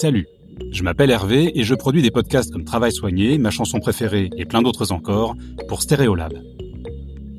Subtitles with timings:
[0.00, 0.28] Salut,
[0.70, 4.44] je m'appelle Hervé et je produis des podcasts comme Travail soigné, ma chanson préférée et
[4.44, 5.34] plein d'autres encore
[5.66, 6.34] pour Stéréolab.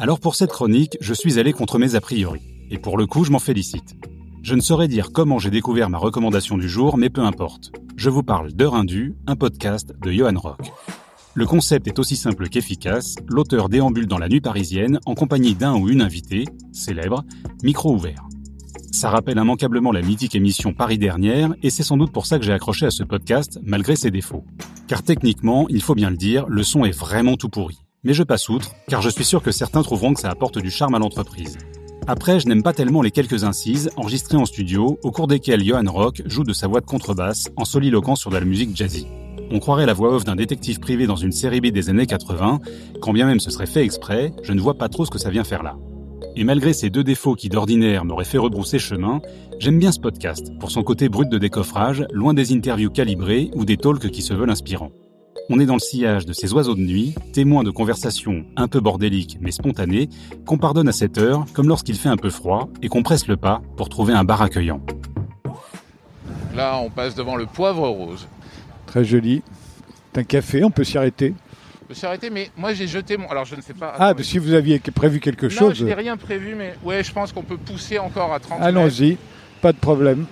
[0.00, 2.40] Alors pour cette chronique, je suis allé contre mes a priori.
[2.72, 3.94] Et pour le coup, je m'en félicite.
[4.42, 7.70] Je ne saurais dire comment j'ai découvert ma recommandation du jour, mais peu importe.
[7.94, 10.72] Je vous parle de Rindu, un podcast de Johan Rock.
[11.34, 15.76] Le concept est aussi simple qu'efficace, l'auteur déambule dans la nuit parisienne en compagnie d'un
[15.76, 17.22] ou une invitée, célèbre,
[17.62, 18.27] micro ouvert.
[18.90, 22.44] Ça rappelle immanquablement la mythique émission Paris dernière, et c'est sans doute pour ça que
[22.44, 24.44] j'ai accroché à ce podcast, malgré ses défauts.
[24.88, 27.78] Car techniquement, il faut bien le dire, le son est vraiment tout pourri.
[28.02, 30.70] Mais je passe outre, car je suis sûr que certains trouveront que ça apporte du
[30.70, 31.58] charme à l'entreprise.
[32.06, 35.84] Après, je n'aime pas tellement les quelques incises enregistrées en studio, au cours desquelles Johan
[35.86, 39.06] Rock joue de sa voix de contrebasse en soliloquant sur de la musique jazzy.
[39.50, 42.60] On croirait la voix off d'un détective privé dans une série B des années 80,
[43.00, 45.30] quand bien même ce serait fait exprès, je ne vois pas trop ce que ça
[45.30, 45.76] vient faire là.
[46.40, 49.20] Et malgré ces deux défauts qui d'ordinaire m'auraient fait rebrousser chemin,
[49.58, 53.64] j'aime bien ce podcast, pour son côté brut de décoffrage, loin des interviews calibrées ou
[53.64, 54.92] des talks qui se veulent inspirants.
[55.50, 58.78] On est dans le sillage de ces oiseaux de nuit, témoins de conversations un peu
[58.78, 60.10] bordéliques mais spontanées,
[60.46, 63.36] qu'on pardonne à cette heure, comme lorsqu'il fait un peu froid, et qu'on presse le
[63.36, 64.80] pas pour trouver un bar accueillant.
[66.54, 68.28] Là, on passe devant le poivre rose.
[68.86, 69.42] Très joli.
[70.12, 71.34] C'est un café, on peut s'y arrêter.
[71.88, 73.28] Je me suis arrêté, mais moi j'ai jeté mon.
[73.28, 73.94] Alors je ne sais pas.
[73.98, 77.02] Ah, bah, si vous aviez prévu quelque non, chose, je n'ai rien prévu, mais ouais,
[77.02, 78.68] je pense qu'on peut pousser encore à 30 mètres.
[78.68, 79.16] allons-y,
[79.62, 80.26] pas de problème.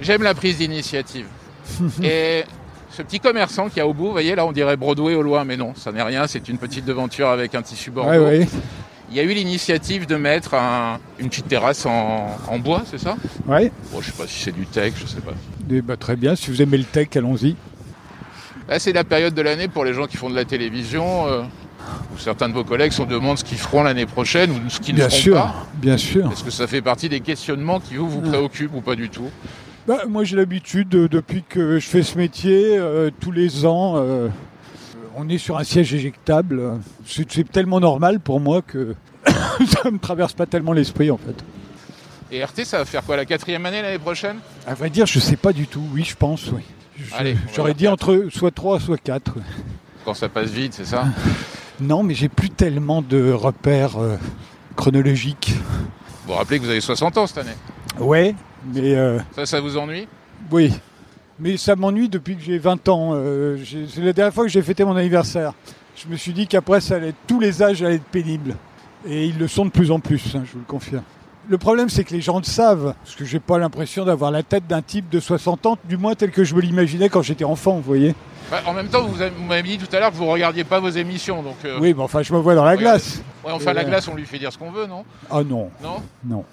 [0.00, 1.26] J'aime la prise d'initiative.
[2.02, 2.44] Et
[2.90, 5.44] ce petit commerçant qui a au bout, vous voyez, là on dirait Broadway au loin,
[5.44, 8.10] mais non, ça n'est rien, c'est une petite devanture avec un tissu bordeaux.
[8.10, 8.48] Ouais, ouais.
[9.10, 12.98] Il y a eu l'initiative de mettre un- une petite terrasse en, en bois, c'est
[12.98, 13.16] ça?
[13.46, 13.70] Ouais.
[13.92, 15.34] Bon, je sais pas si c'est du tech, je sais pas.
[15.70, 17.56] Eh ben, très bien, si vous aimez le tech, allons-y.
[18.68, 21.42] Là, c'est la période de l'année pour les gens qui font de la télévision, euh,
[22.14, 24.94] où certains de vos collègues se demandent ce qu'ils feront l'année prochaine ou ce qu'ils
[24.94, 25.66] ne feront sûr, pas.
[25.74, 26.32] bien sûr.
[26.32, 29.30] Est-ce que ça fait partie des questionnements qui vous, vous préoccupent ou pas du tout?
[29.86, 33.96] Bah, moi, j'ai l'habitude, euh, depuis que je fais ce métier, euh, tous les ans,
[33.96, 34.28] euh,
[35.14, 36.78] on est sur un siège éjectable.
[37.04, 38.94] C'est c'est tellement normal pour moi que
[39.26, 41.44] ça me traverse pas tellement l'esprit, en fait.
[42.32, 44.38] Et RT, ça va faire quoi La quatrième année l'année prochaine?
[44.66, 45.82] À vrai dire, je sais pas du tout.
[45.92, 46.62] Oui, je pense, oui.
[47.54, 49.34] J'aurais dit entre soit 3, soit 4.
[50.04, 51.06] Quand ça passe vite, c'est ça
[51.80, 54.16] Non, mais j'ai plus tellement de repères euh,
[54.76, 55.54] chronologiques.
[56.26, 57.56] Vous vous rappelez que vous avez 60 ans cette année?
[57.98, 58.34] Ouais,
[58.72, 60.06] mais euh, Ça, ça vous ennuie?
[60.50, 60.72] oui.
[61.40, 63.10] Mais ça m'ennuie depuis que j'ai 20 ans.
[63.14, 63.58] Euh,
[63.92, 65.52] c'est la dernière fois que j'ai fêté mon anniversaire.
[65.96, 68.54] Je me suis dit qu'après, ça allait, tous les âges allaient être pénibles.
[69.04, 71.02] Et ils le sont de plus en plus, hein, je vous le confirme.
[71.48, 74.42] Le problème, c'est que les gens le savent, parce que j'ai pas l'impression d'avoir la
[74.42, 77.44] tête d'un type de 60 ans, du moins tel que je me l'imaginais quand j'étais
[77.44, 78.14] enfant, vous voyez.
[78.50, 80.64] Bah, En même temps, vous avez- vous m'avez dit tout à l'heure que vous regardiez
[80.64, 81.56] pas vos émissions, donc.
[81.64, 82.84] euh, Oui, mais enfin, je me vois dans la Regardez.
[82.98, 83.22] glace.
[83.44, 85.04] ouais, enfin, la Euh, glace, on lui fait dire ce qu'on veut, non?
[85.30, 85.96] Ah non, Non?
[86.26, 86.44] Non.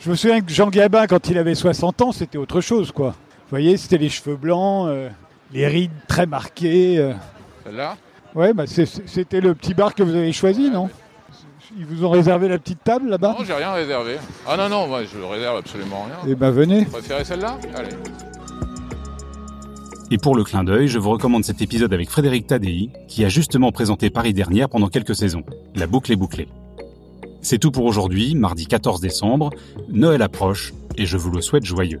[0.00, 3.08] Je me souviens que Jean Gabin, quand il avait 60 ans, c'était autre chose, quoi.
[3.10, 5.08] Vous voyez, c'était les cheveux blancs, euh,
[5.52, 7.12] les rides très marquées.
[7.64, 7.96] Celle-là
[8.34, 10.88] Ouais, bah c'était le petit bar que vous avez choisi, non?
[11.78, 14.16] Ils vous ont réservé la petite table là-bas Non, j'ai rien réservé.
[14.46, 16.16] Ah non, non, moi, je réserve absolument rien.
[16.28, 16.84] Eh ben venez.
[16.84, 17.58] Vous préférez celle-là?
[17.74, 17.90] Allez.
[20.10, 23.28] Et pour le clin d'œil, je vous recommande cet épisode avec Frédéric Tadei, qui a
[23.28, 25.44] justement présenté Paris dernière pendant quelques saisons.
[25.76, 26.48] La boucle est bouclée.
[27.42, 29.50] C'est tout pour aujourd'hui, mardi 14 décembre.
[29.88, 32.00] Noël approche, et je vous le souhaite joyeux.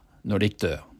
[0.23, 0.90] når de dør.